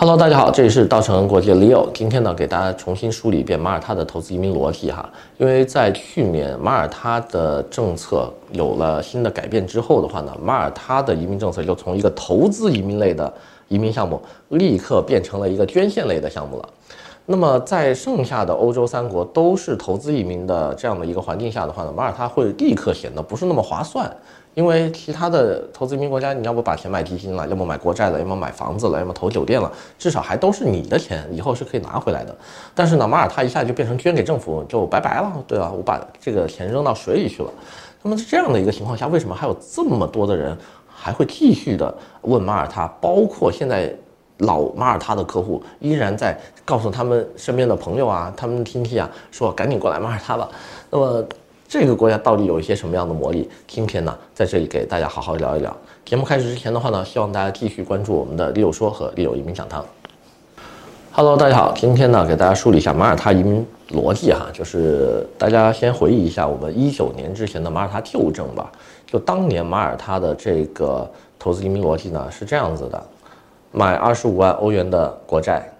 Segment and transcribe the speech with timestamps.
[0.00, 1.86] Hello，大家好，这里是稻城国际的 Leo。
[1.92, 5.06] 今天呢，给大家重新梳理一遍马耳他的投资移民逻辑哈。
[5.36, 13.30] 因为在去年马耳他的政策有了新的改变之后的话呢，马耳他的移民政策就从一个投资移民类的
[13.68, 14.18] 移民项目，
[14.48, 16.66] 立刻变成了一个捐献类的项目了。
[17.26, 24.10] 那么在剩下的欧洲三国都是投资移民的这样的一个环境下的话呢，马耳他会立刻显得不是那么划算。
[24.54, 32.36] 因为其他的投资移民国家，你要不把钱买基金了，要么买国债了，要么买房子了，要么投酒店了，至少还都是你的钱，以后是可以拿回来的。
[32.74, 35.70] 但是呢，马耳他一下就变成捐给政府，就拜拜了，对吧？
[35.70, 37.50] 我把这个钱扔到水里去了。
[38.02, 40.58] 那么在这样的一个情况下，为什么还有这么多的人
[40.88, 42.88] 还会继续的问马耳他？
[43.00, 43.94] 包括现在
[44.38, 50.48] 老马耳他的客户依然在告诉他们身边的朋友啊，他们亲戚啊，说赶紧过来马耳他吧。
[50.90, 51.24] 那么。
[51.70, 53.48] 这个国家到底有一些什么样的魔力？
[53.68, 55.72] 今天呢，在这里给大家好好聊一聊。
[56.04, 59.86] 节目开始之前的话呢，希望大家继续关注我们的 Leo 说和 Leo 移民讲堂。
[61.12, 68.72] Hello，大家好，今天呢，给大家梳理一下马耳他移民逻辑哈，就是大家先回忆一下我们一九年之前的马耳他旧政吧。
[69.06, 73.00] 就当年马耳他的这个投资移民逻辑呢是这样子的：
[73.70, 75.72] 买二十五万欧元的国债，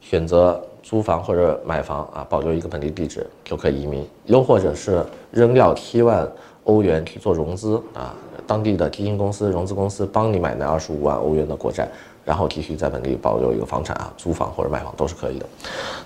[0.00, 0.60] 选择。
[0.82, 6.26] 租房或者买房啊，保留一个本地地址就可以移民，又或者是扔掉七万
[6.64, 8.14] 欧元去做融资啊，
[8.46, 11.88] 当地的基金公司、融资公司帮你买那二十五万欧元的国债，
[12.24, 15.46] 然后继续在本地保留一个房产啊，租房或者买房都是可以的。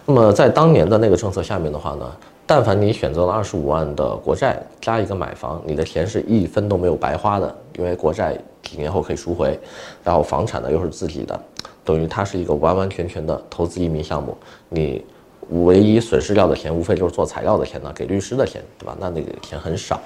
[0.07, 2.11] 那么在当年的那个政策下面的话呢，
[2.47, 9.59] 但凡你选择了二十五万的国债加一个买房，你的钱是一分都没有白花的，因为国债几年后可以赎回，
[10.05, 11.41] 然后房产呢又是自己的。
[11.85, 14.37] 等于它是一个完完全全的投资移民项目，
[14.69, 15.05] 你
[15.51, 18.97] 唯一损失掉的钱，无非就是做材料的钱呢，给律师的钱，对吧？
[19.01, 20.01] 那那个钱很少，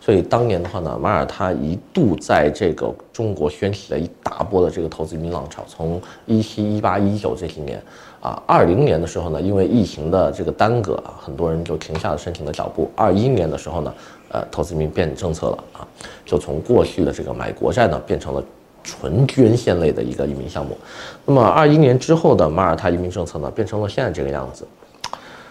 [0.00, 5.64] 所以当年的话呢，马耳他一度在这个中国掀起了一大波的这个投资移民浪潮。
[5.66, 7.82] 从一七、一八、一九这几年，
[8.20, 12.90] 啊，二零年的时候呢，因为疫情的这个耽搁啊，很多人就停下了申请的脚步。
[12.94, 13.94] 二一年的时候呢，
[14.28, 15.88] 呃，投资移民变政策了啊，
[16.26, 18.44] 就从过去的这个买国债呢，变成了。
[18.82, 20.76] 纯捐献类的一个移民项目，
[21.24, 24.66] 那么二一年之后的马耳他移民政策呢，变成了现在这个样子，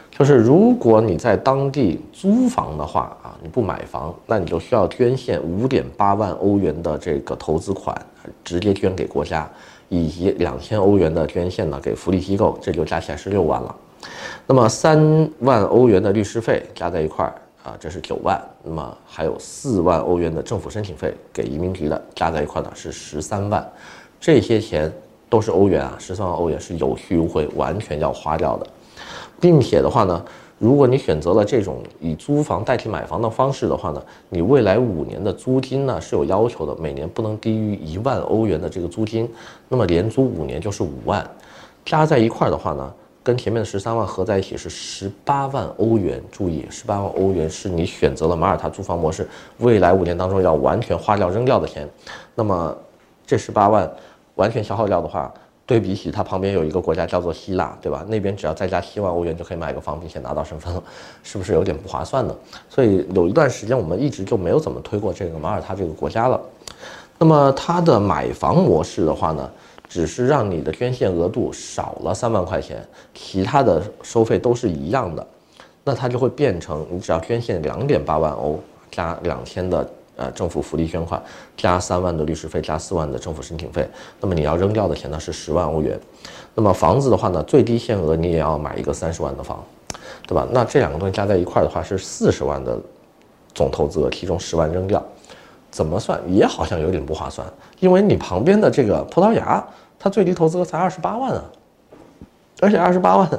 [0.09, 7.96] 就是如果你在当地租房的话啊，你不买房，那你就需要捐献五点八万欧元的这个投资款，
[8.44, 9.50] 直接捐给国家，
[9.90, 13.75] 以及两千欧元的捐献呢给福利机构，这就加起来是六万了。
[14.46, 17.34] 那么三万欧元的律师费加在一块儿。
[17.64, 23.64] 啊，这是九万，那么还有四万欧元的政府申请费给移民局的，加在一块呢是十三万，
[24.20, 24.92] 这些钱
[25.30, 28.66] 都是欧元啊，十三万欧元是有去无回，完全要花掉的，
[29.40, 30.26] 并且的话呢，
[30.58, 39.32] 如果你选择了这种以租房代替买房的方式的话呢，你未来五年的租金呢是有要求的，每年不能低于一万欧元的这个租金，
[39.70, 41.24] 那么连租五年就是五万，
[41.86, 42.92] 加在一块的话呢。
[43.24, 46.22] 跟前面的十三万合在一起是十八万欧元。
[46.32, 49.28] 注意，十八万欧元是你选择了马耳他租房模式，
[49.59, 51.88] 未来五年当中要完全花掉扔掉的钱。
[52.36, 52.76] 那么
[53.26, 53.90] 这十八万
[54.36, 55.32] 完全消耗掉的话，
[55.66, 58.04] 对比起它旁边有一个国家叫做希腊，对吧？
[58.08, 60.84] 那边只要再加七万欧元就可以买个房，并且拿到身份了，
[61.24, 62.36] 是不是有点不划算呢？
[62.70, 66.42] 所以有一段时间我们一直就没有怎么推过这个马耳他这个国家了。
[67.20, 69.48] 那么它的买房模式的话呢？
[69.91, 72.81] 只是让你的捐献额度少了三万块钱，
[73.13, 75.28] 其他的收费都是一样的，
[75.84, 78.57] 那它就会变成你只要捐献两点八万欧
[78.90, 81.22] 加两千的呃政府福利捐款，
[81.57, 83.85] 加三万的律师费，加四万的政府申请费，
[84.22, 86.00] 那么你要扔掉的钱呢是十万欧元。
[86.56, 89.62] 那么房子的话呢，最低限额你也要买一个三十万的房，
[90.25, 90.47] 对吧？
[90.52, 92.79] 那这两个东西加在一块的话是四十万的
[93.53, 95.06] 总投资额，其中十万扔掉。
[95.72, 97.48] 怎么算也好像有点不划算，
[97.80, 99.66] 因为你旁边的这个葡萄牙，
[99.98, 101.44] 它最低投资额才二十八万啊，
[102.59, 103.30] 而且二十八万，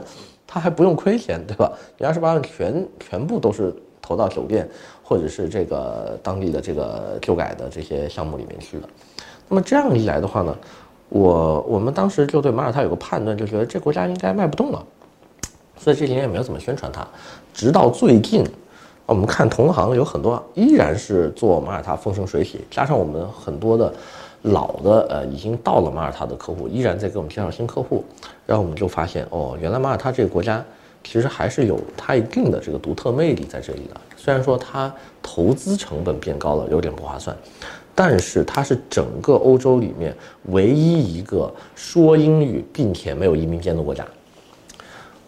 [0.47, 1.70] 它还不用亏钱，对吧？
[1.98, 4.66] 你二十八万全全部都是投到酒店
[5.04, 8.88] 或者是这个当地的这个旧改的这些项目里面去了。
[9.47, 10.56] 那么这样一来的话呢，
[11.10, 14.82] 我我们当时就对马耳他有个判断，就觉得这国家应该卖不动了，
[15.76, 17.06] 所以这几年也没有怎么宣传它，
[17.52, 18.43] 直到最近。
[19.12, 23.93] 我们看同行有很多依然是做马耳他风生水起，加上我们很多的
[24.41, 28.03] 老的呃已经到了马耳他的客户依然在给我们介绍新客户，
[28.47, 30.64] 然后我们就发现哦，原来马耳他这个国家
[31.05, 34.00] 其实还是有它一定的这个独特魅力在这里的。
[34.17, 34.91] 虽然说它
[35.23, 37.37] 投资成本变高了，有点不划算，
[37.94, 44.06] 但是它是整个欧洲里面唯一一个说英语并且没有移民监的国家。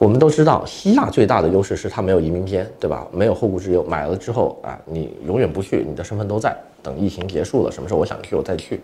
[0.04, 3.06] 我们都知道，希腊最大的优势是它没有移民监，对吧？
[3.10, 6.54] 没有后顾之忧，买了之后啊，你永远不去，你的身份都在。
[6.82, 8.82] 等疫情结束了，什么时候我想去我再去，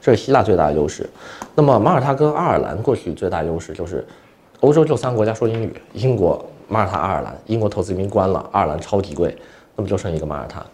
[0.00, 1.10] 这是希腊最大的优势。
[1.56, 4.06] 那么马耳他跟爱尔兰过去最大优势就是，
[4.60, 7.36] 欧洲就三个国家说英语，英国、马耳他、爱尔兰。
[7.46, 9.36] 英国投资移民关了，爱尔兰超级贵，
[9.74, 10.64] 那么就剩一个马耳他。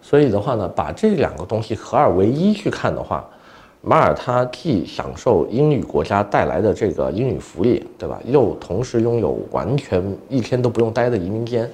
[0.00, 3.28] 所以的话呢，把这两个东西合二为一去看的话。
[3.82, 8.20] 马耳他既享受英语国家带来的这个英语福利，对吧？
[8.26, 11.70] 又同时拥有完全一天都不用待的移民间，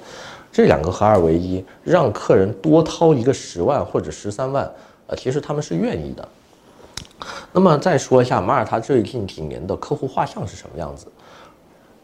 [0.53, 4.71] 这两个合二为一，让客人多掏一个十万或者十三万，
[5.09, 6.29] 呃，其实他们是愿意的。
[7.51, 11.09] 那么再说一下马耳他最近几年的客户画像是什么样子？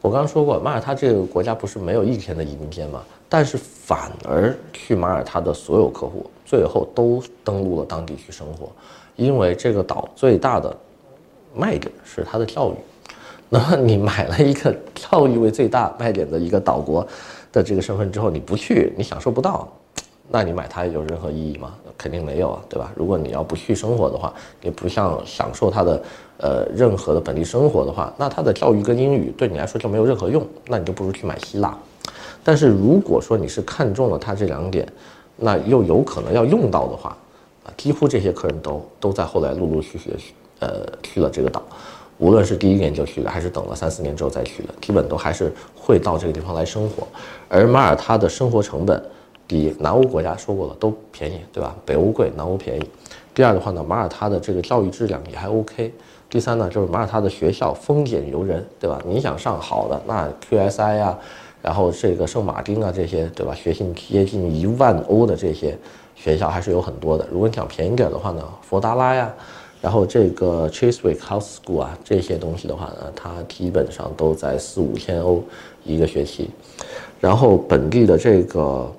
[0.00, 3.02] 我刚刚说过，马耳他这个国家不是没有一天的移民间吗？
[3.32, 8.68] 但是反而去马耳他的所有客户最后都登陆了当地去生活。
[9.16, 10.76] 因为这个岛最大的
[11.54, 12.74] 卖点是它的教育，
[13.48, 17.06] 那么你买了一个教育为最大卖点的一个岛国
[17.50, 19.66] 的这个身份之后，你不去，你享受不到，
[20.28, 21.74] 那你买它有任何意义吗？
[21.96, 22.92] 肯定没有啊，对吧？
[22.94, 26.02] 如果你要不去生活的话，你不像享受它的
[26.38, 31.76] 呃任何的本地生活的话，那它的教育跟英语对你来说就没有任何用，那你就不如去买希腊。
[32.44, 34.86] 但是如果说你是看中了它这两点，
[35.36, 37.16] 那又有可能要用到的话。
[37.64, 41.62] 啊，几乎这些客人都都在后来陆陆续续，呃，去了这个岛，
[42.18, 47.06] 无论是第一年就去的，还是等了三四年之后再去的，基本都还是会到这个地方来生活。
[47.48, 49.00] 而马耳他的生活成本
[49.46, 51.72] 比南欧国家说过了都便宜，对吧？
[51.86, 52.82] 北欧贵，南欧便宜。
[53.32, 55.94] 第二的话呢，马耳他的这个教育质量也还 OK。
[56.28, 59.00] 第三呢，就是马耳他的学校丰俭由人，对吧？
[59.06, 61.16] 你想上好的，那 QSI 啊，
[61.62, 63.54] 然后这个圣马丁啊这些，对吧？
[63.54, 65.78] 学信接近一万欧的这些。
[66.14, 67.26] 学校还是有很多的。
[67.32, 69.34] 如果你想便宜点的话呢，佛达拉呀，
[69.80, 75.42] 然后这个 Chiswick House School 啊，这些东西的话呢，它基本上都在四五千欧
[75.82, 76.50] 一个学期。
[77.18, 78.92] 然后本地的这个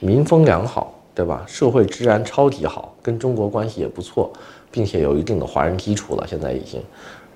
[0.00, 1.44] 民风良好，对吧？
[1.46, 4.32] 社会治安超级好，跟中国关系也不错，
[4.72, 6.82] 并且有一定的华人基础了，现在已经。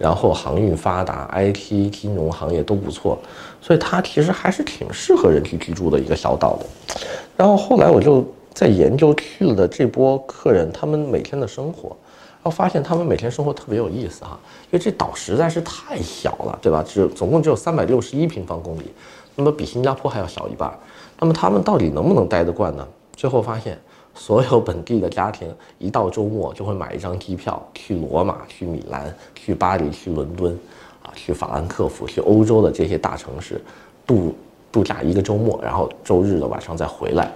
[0.03, 3.17] 然后航运发达，IT 金融行业都不错，
[3.61, 6.67] 所以它其实还是挺适合人去居住的一个小岛的。
[7.37, 8.27] 然后后来我就。
[8.55, 14.39] 在研究去了的这波客人，他们每天的生活，然后发现他们每天生活特别有意思哈，
[14.71, 16.85] 因为这岛实在是太小了，对吧？
[16.87, 18.93] 只总共只有三百六十一平方公里，
[19.37, 20.71] 那么比新加坡还要小一半。
[21.19, 22.87] 那么他们到底能不能待得惯呢？
[23.17, 23.81] 最后发现，
[24.15, 25.49] 所有本地的家庭
[25.79, 30.53] 一到周末就会买一张机票 去罗马、去米兰、去巴黎、去伦敦，
[31.03, 33.61] 啊，去法兰克福、去欧洲的这些大城市
[34.07, 34.35] 度
[34.71, 37.33] 度假一个周末，然后周日的晚上再回来。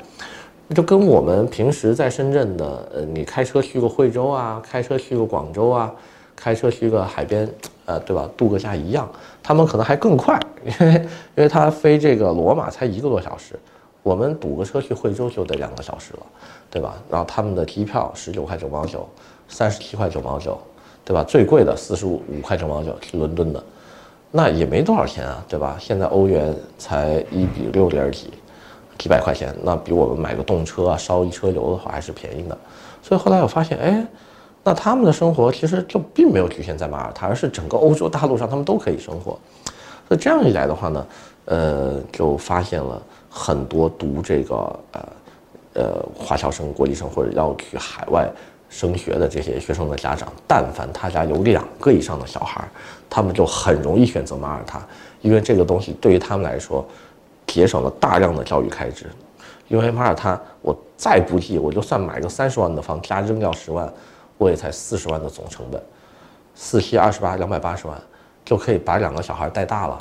[0.75, 5.93] 就跟我们平时在深圳的，呃，你开车去个惠州啊，开车去个广州啊，
[6.35, 7.49] 开车去个海边，
[7.85, 8.29] 呃，对吧？
[8.37, 9.09] 度个假一样，
[9.45, 10.95] 他们可能还更快，因为
[11.37, 13.57] 因为他飞这个罗马才一个多小时，
[14.07, 16.21] 我们堵个车去惠州就得两个小时了，
[16.71, 16.95] 对吧？
[17.11, 19.05] 然后他们的机票十九块九毛九，
[19.49, 20.57] 三十七块九毛九，
[21.05, 21.25] 对吧？
[21.25, 23.61] 最贵的四十五五块九毛九去伦敦的，
[24.31, 25.77] 那也没多少钱啊，对吧？
[25.81, 28.33] 现在欧元才一比六点几。
[28.97, 32.57] 几百块钱，那比我们买个动车啊，烧一车油的话还是便宜的。
[33.03, 34.07] 所以后来我发现，哎，
[34.63, 39.37] 那他们的生活其实就并没有局限在马耳他，而是整个欧洲大陆上他们都可以生活。
[40.09, 41.07] 所以这样一来的话呢，
[41.47, 44.55] 呃，就发现了很多读这个
[44.93, 45.09] 呃
[45.75, 48.31] 呃华侨生、国际生或者要去海外
[48.69, 52.69] 升学的这些学生的家长，但凡他家有两个以上的小孩，
[53.09, 54.81] 他们就很容易选择马耳他，
[55.23, 56.87] 因为这个东西对于他们来说。
[57.47, 59.07] 节省了大量的教育开支，
[59.69, 63.91] 因为马耳他，我再不济，我就算买个三十万的房，加扔掉十万，
[64.37, 65.81] 我也才四十万的总成本，
[66.57, 67.97] 四七二十八，两百八十万
[68.47, 69.99] 就可以把两个小孩带大了。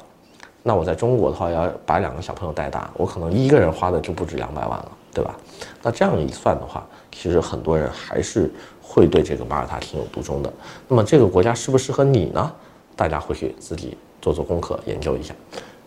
[0.64, 5.36] 那我在中国的话，要把两个小朋友带大，我可能一个人花的就不止两百万了，对吧？
[5.84, 8.50] 那这样一算的话，其实很多人还是
[8.82, 10.52] 会对这个马耳他情有独钟的。
[10.88, 12.52] 那么这个国家适不适合你呢？
[12.96, 15.36] 大家回去自己做做功课，研究一下。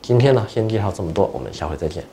[0.03, 2.05] 今天呢，先介绍这么多，我们下回再见。